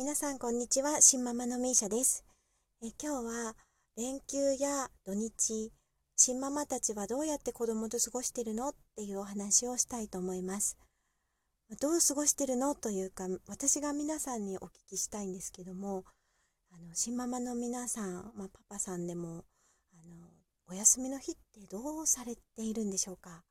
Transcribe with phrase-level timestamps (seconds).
[0.00, 2.24] 皆さんこんにちは、新ママのミーシャです
[2.84, 2.92] え。
[3.02, 3.56] 今日は
[3.96, 5.72] 連休や土日、
[6.14, 10.78] 新ママたちはどうやって子供と過ごしてるのっていうお話をしたいと思います。
[11.80, 16.04] どう過ごしてるのというか、私が皆さんにお聞きしたいんですけども、
[16.70, 19.42] あの、新ママの皆さん、まあ、パパさんでも、
[19.94, 20.28] あの、
[20.68, 23.42] お休みの日ってどうされているんでしょうか？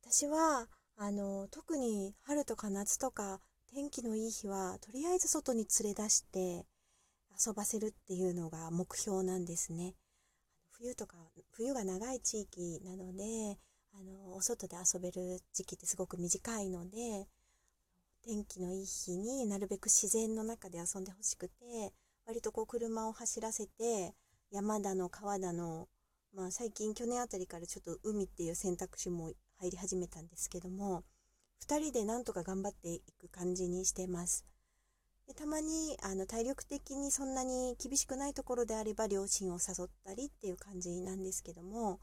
[0.00, 3.40] 私は、あの、特に春とか夏とか
[3.74, 6.66] 天気のいい日はとりあえず外に連れ出して
[7.46, 9.94] 遊ばせるっていうのが目標なんですね。
[10.70, 11.16] 冬とか
[11.52, 13.58] 冬が長い地域なので
[13.92, 17.26] あのお外で遊べる時期ってすごく短いので
[18.24, 21.92] 天気のいい日になるべく自然の中で遊んでほしくて
[22.26, 24.14] 割とこう車を走らせて
[24.50, 25.88] 山だの川だの、
[26.34, 31.04] まあ、最近去年あたりからちょっと海っていう選択肢も入り始めたんですけども
[31.66, 34.44] 2人でなんとか頑張っていく感じにしてます。
[35.26, 42.00] でたまにあの体力的にそんなに厳しくないところであれば両親を誘ったりっていう感じなんですけども、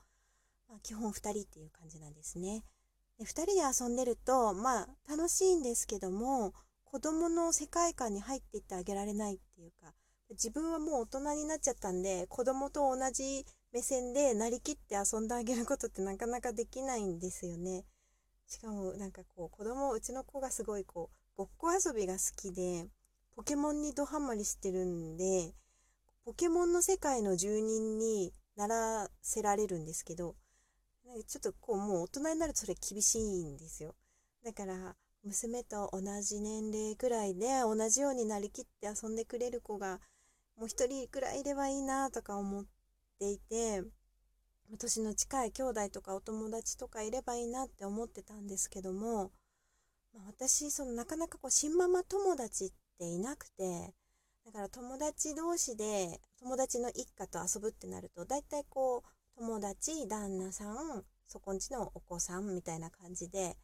[0.70, 2.64] まあ、基本2人っていう感じなんですね。
[3.18, 6.54] で2人で遊んでるとまあ楽しいんですけども
[6.84, 9.94] 子供の世界観に入っていってあげられないっていうか
[10.32, 17.86] 自分はもう大人になっちゃったんで子供と同じ目線でなりきって遊んであげることってなかなかできないんですよね。
[18.48, 22.88] しかもなんかこう子供うちの子がすごいこうごっこ遊びが好きで
[23.36, 25.54] ポケモンにドハマりしてるんで
[26.24, 30.36] ポケモンの世界の住人にならせられるんですけど
[31.28, 33.96] ちょっとこうもう大人になるとそれ厳しいんですよ。
[34.44, 40.00] だから娘と同じ年齢くらいで同じようになりきって遊んでくれる子が
[40.56, 42.66] もう一人くらいいればいいなとか思っ
[43.20, 43.84] ていて
[44.78, 49.32] 年の近い兄弟とかお友達とかいればいいなって思ってたんですけども、
[50.14, 53.94] まあ、私そのなかなかこう新ママ友達っていなくて
[54.46, 63.58] だから友達同士で友達の一家と遊ぶってなると大体こう友達旦那さんそこんちのお子さんみたいな感じで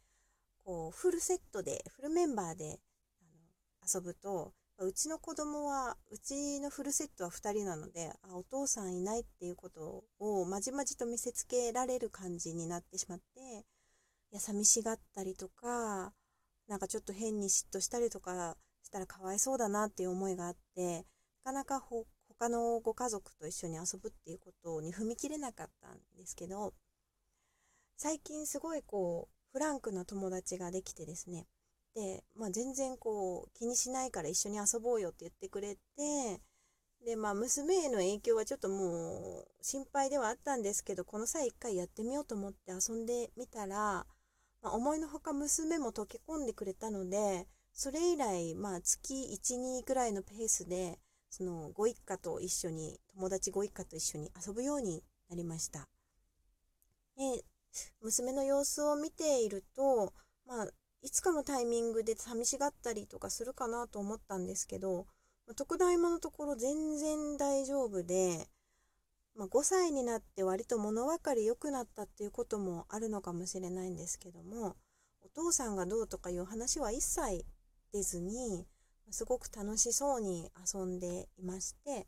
[0.64, 2.80] こうフルセットでフルメンバーで
[3.20, 4.52] あの遊ぶと
[4.84, 13.66] うちの子供は、うちのフルセットは2人なので、あ、お父さんいないっていうことをまじまじと見せつけられる感じになってしまって、
[14.30, 16.12] いや、寂しがったりとか、
[16.68, 21.06] なんかちょっと変に嫉妬したりとかしたらかわいそうだなっていう思いがあって、
[21.44, 26.72] なかなかほ他のご家族と一緒に遊ぶっていうことに踏み切れなかったんですけど、
[27.96, 31.46] 最近すごいこう、フランクな友達ができてですね、
[31.94, 36.40] で、まあ、全然こう気にしないから一緒に遊ぼうよって言ってくれて
[37.04, 44.06] でまあ娘への影響はちょっともう心配ではあったんですけどこの際一回やってみようと思って遊んでみたら、
[44.62, 50.98] まあ、思いのほか娘も溶け込んでくれたのでそれ以来まあ月12くらいのペースで
[51.28, 55.88] そのご一家と一緒に友達ご一家と一緒に遊ぶようになりました。
[57.16, 57.44] で
[58.02, 60.12] 娘の様子を見ていると
[60.46, 60.66] まあ
[61.02, 65.06] いつかのタイミングで寂しがったりとかするかなと思ったんですけど、
[65.56, 68.46] 特大魔のところ全然大丈夫で、
[69.36, 74.76] まあ、5歳になって割と物分かり良くなったっていうこともあるのかもしれないんですけども、
[75.24, 77.44] お父さんがどうとかいう話は一切
[77.92, 78.66] 出ずに、
[79.10, 82.06] すごく楽しそうに遊んでいまして、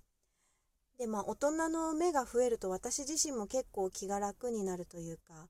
[0.99, 5.49] で、まあ、大人の目が増えると私自身も結構気が楽になるというか、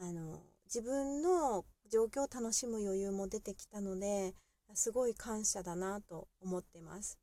[0.00, 4.34] あの、自分の状況を楽しむ余裕も出てきたので
[4.74, 7.18] すごい感謝だなと思ってます。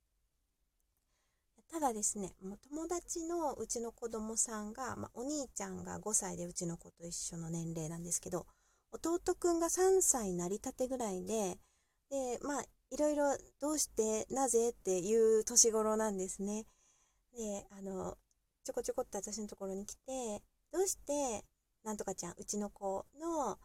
[1.71, 2.31] ただですね
[2.69, 8.45] 友達のうちの子供さんが、まあ、お兄ちゃんが5歳でうちの子と一緒の年齢なんですけど
[8.91, 11.57] 弟くんが3歳なりたてぐらいで
[12.09, 16.65] でまあいろいろどうしてなぜっていう年頃なんですね。
[17.35, 18.17] であの
[18.63, 21.43] ちょこちょこっと私のところに来てどうして
[21.83, 23.57] なんとかちゃんうちの子の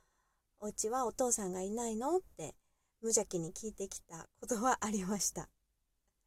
[0.63, 2.19] お家はお父さんがいないの？
[2.19, 2.55] って
[3.01, 5.49] 無邪気に聞いてきたことはありました。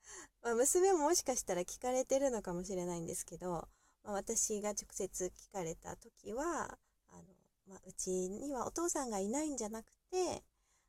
[0.41, 3.67] まあ、娘ももしかしたら聞かれてるのかもしれないんですけど、
[4.01, 6.79] まあ、私が直接聞かれた時は、
[7.09, 7.23] あの、
[7.67, 10.43] まあ、うちにはお父さんがいないんじゃなくて、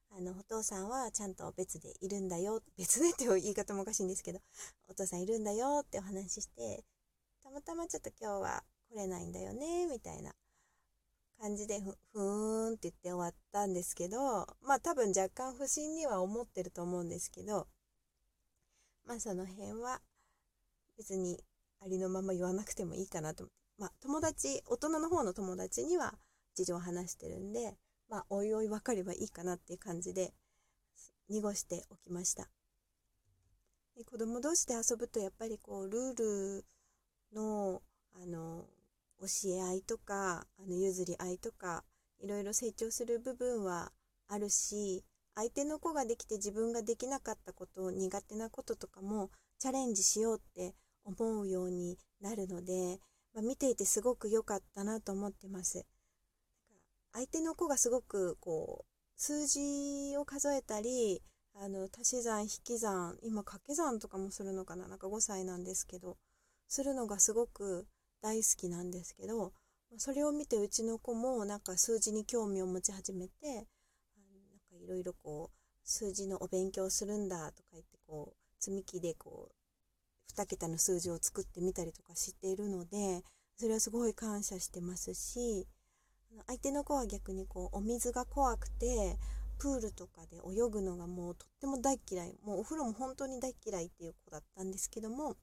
[0.08, 4.40] あの、お父さんはちゃんと別でいるんだよ、 別でっていう言い方もおかしいんですけど、
[4.88, 6.82] お父さんいるんだよってお話しして、
[7.42, 10.34] たまたまちょっと今日は来れないんだよね、みたいな
[11.40, 17.66] 感じでふふーんって言って終わったんですけどまあ多分若干不審には思ってると思うんですけど
[19.06, 20.00] まあその辺は
[20.96, 21.38] 別に
[21.81, 26.14] ありのまま言わなくてもいいかなと思ってまあ友達大人の方の友達には
[26.54, 27.75] 事情を話してるんで
[28.08, 30.32] まあおいおい分かればいいかなっていう感じで
[31.28, 32.48] 濁しておきました。
[33.96, 36.64] で子供同士で遊ぶとやっぱりこうルール
[37.32, 37.82] の
[38.14, 38.66] あの
[39.26, 41.84] 教え合いとかあの譲り合いとか
[42.20, 43.92] いろいろ成長する部分は
[44.28, 45.04] あるし
[45.34, 50.74] 相手の子ができて自分ができなかったこと苦手なこととかもチャレンジしようって
[51.04, 53.00] 思うようになるので、
[53.34, 55.84] まあ、見ていてすごく良かったなと思ってます。
[57.12, 61.22] 相手の子がすごくこう数字を数えたり
[61.54, 66.16] あの足し算引き算今掛け算とかもするのかななんか5歳なんですけど
[66.66, 67.86] するのがすごく
[68.24, 69.52] 大好きなんですけど
[69.98, 73.66] それを見てうちの子もなんか数字に興味を持ち始めてなんか
[74.82, 83.22] いろいろこう数字のお勉強するんだとか言ってこう積み木でこう2桁の数字を作ってみたりとかしているので
[83.58, 85.66] それはすごい感謝してますし
[86.46, 89.18] 相手の子は逆にこうお水が怖くて
[89.58, 95.36] プールとかで泳ぐのがもうとっても大嫌いもうお風呂も本当に大嫌いっていう子だったんですけども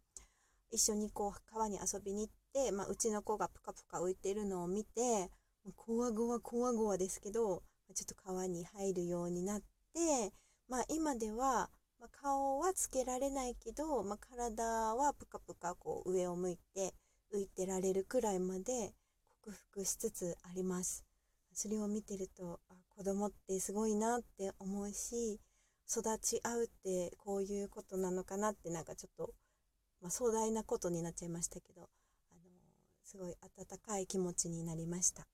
[0.72, 2.41] 一緒にこう川に遊びに行って、
[2.74, 5.30] まあ、うちの子がプカプカ浮いてるのを見て
[5.76, 7.64] こわごわこわごわですけど
[7.94, 9.62] ちょっと川に入るようになっ
[9.94, 10.34] て
[10.68, 11.70] まあ今では、
[12.00, 16.94] まあ、顔はつけられないけど、まあ、体はプカプカこう上を向いて
[17.34, 18.94] 浮いてられるくらいまで
[19.44, 21.06] 克服しつつあります。
[21.54, 25.40] それを見てるとあ子供ってすごいなって思うし
[25.90, 29.34] 育ち合うってこういうことなのかなってなんかちょっと、
[30.02, 31.90] まあ、壮大なことになっちゃいましたけど、
[33.12, 35.28] すごい温かい気持ちになりました。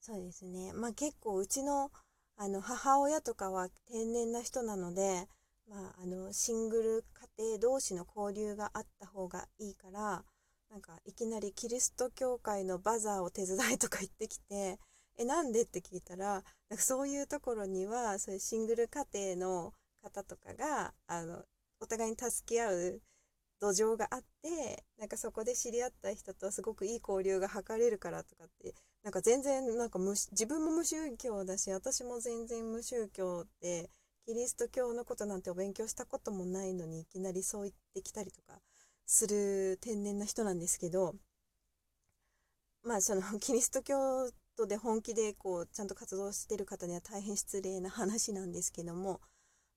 [0.00, 0.72] そうですね。
[0.74, 1.90] まあ結構うちの
[2.36, 5.26] あの母親とかは天然な人なので、
[5.68, 7.04] まあ、あのシングル
[7.36, 10.24] 家庭同士の交流があった方がいいから
[10.70, 14.78] なんかいきなりキリスト教会のバザーを手伝いとか言ってきて
[15.18, 15.62] えなんで？
[15.62, 21.42] って聞いたらなんかそういうところにはそういうシングル家庭の方とかがあの
[21.80, 23.00] お互いに助け合う
[23.62, 28.74] 土壌があってなんかそこで知り合った人とすごくいい交流が図れるからとかって
[29.04, 33.88] なんか全然なんか自分も無宗教だし私も全然無宗教で
[34.26, 38.58] キリスト教のことなんてお勉強したこともないのにいきなりそう言ってきたりとか
[39.06, 41.14] する天然な人なんですけど
[42.82, 49.20] まあその キリスト教徒で本気でこうちゃんと活動してる方には大変失礼な話なんですけども、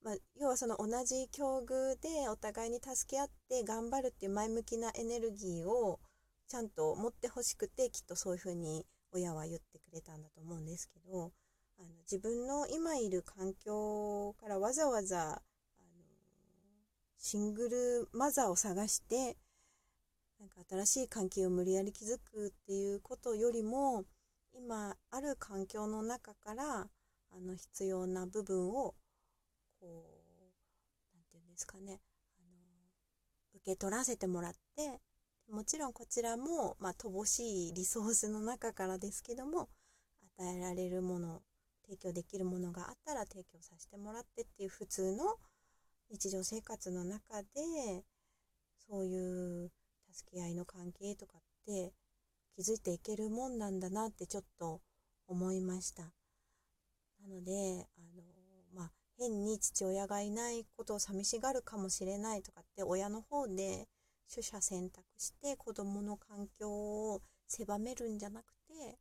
[0.06, 6.00] まあ、要はその同じ境遇でお互いに助け合って頑張るっていう前向きなエネルギーを
[6.48, 11.32] ちゃんと持ってほしくてきっとそういうふうに親は言ってくれたんだと思うんですけど
[11.80, 15.40] あの自分の今いる環境からわざわざあの
[17.18, 19.36] シングルマザーを探して
[20.40, 24.04] なんか新しい関係を無理やり築くっていうことよりも
[24.54, 28.94] 今ある環境の中からあの必要な部分を
[29.86, 30.04] こ
[31.12, 32.02] う何て言うんですかね
[32.40, 35.00] あの受け取らせてもらって
[35.52, 39.70] もちろんこちらも、まあ、乏しいリソースの中からですけども
[40.40, 41.42] 与えられるもの
[41.86, 45.36] 提供できるものがあったら提供させてもらってっていう普通の
[46.10, 48.04] 日常生活の中で
[48.90, 49.72] そういう
[50.12, 51.94] 助け合いの関係とかって
[52.56, 54.82] 気づいていけるもんなんだなってちょっと
[55.28, 56.04] 思いました。
[56.04, 58.24] なので、あの、
[58.74, 63.88] まあ、変に父親がいないことを寂しがるかもしれないとかって親の方で
[64.34, 68.98] 取捨選択して子供の環境を狭めるんじゃなくて、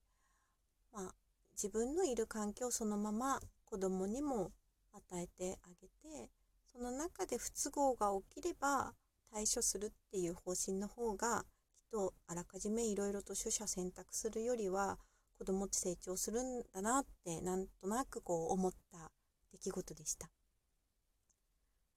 [0.92, 1.14] まあ、
[1.52, 4.52] 自分のいる環境をそのまま子供にも
[4.92, 6.30] 与えてあげて
[6.72, 8.92] その中で不都合が起きれば
[9.32, 11.46] 対処するっていう方針の方がきっ
[11.90, 14.98] とあらかじめいろいろと取捨選択するよりは
[15.38, 19.10] 子供って成長するんだなってなんとなくこう思った
[19.54, 20.28] 出来事でした。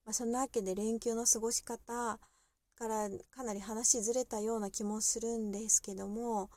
[0.06, 2.20] まあ、そんなわけで連休の過ごし方
[2.76, 6.50] からかなり話ずれたような気もするんですけども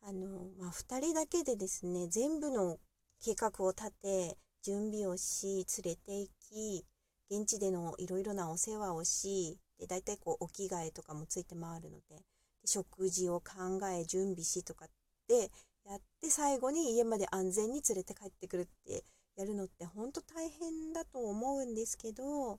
[0.00, 2.78] あの、まあ、2人だけでですね全部の
[3.22, 6.86] 計画を立て準備をし連れて行き
[7.28, 12.22] 現地でのいろいろなお世話をし、で、大体こう、お着替えとかもついて回るので、で
[12.66, 14.88] 食事を考え、準備しとかっ
[15.26, 15.50] て
[15.84, 19.04] やって、最後に家まで安全に連れて帰ってくるって
[19.36, 22.58] やるのって本当大変だと思うんですけど、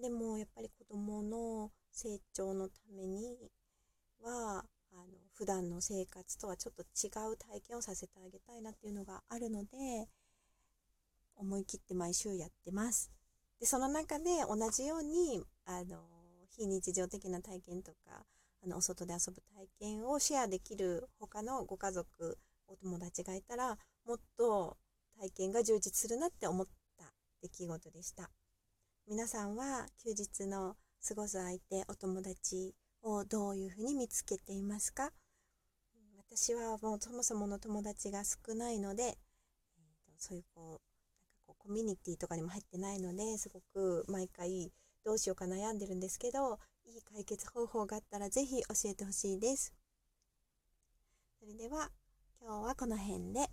[0.00, 3.50] でもやっぱり子供の成長のために
[4.22, 10.08] は、あの普段の生活とはちょっと違う体験をさせてあげたいなっていうのがあるので
[11.36, 13.10] 思い切って毎週やってます。
[13.60, 15.98] でその中で同じようにあの
[16.48, 18.24] 非日常的な体験とか
[18.64, 22.38] あのお外で遊ぶ体験をシェアできる他のご家族
[22.68, 24.76] お友達がいたらもっと
[25.20, 26.66] 体験が充実するなって思っ
[26.98, 27.04] た
[27.42, 28.30] 出来事でした
[29.08, 35.12] 皆さんは休日の過ごす相手、お友達をどういうふうに見つけていますか？
[36.28, 39.16] 私はもうそもそもの友達が少ないので、えー、
[40.18, 44.72] そういうこう、なんかこうコミュニティとかにも入ってないので、すごく毎回
[45.04, 49.72] どうしようか悩んでるんですけど、いい解決方法があったらぜひ教えてほしいです。
[51.38, 51.90] それでは
[52.40, 53.48] 今日はこの辺で。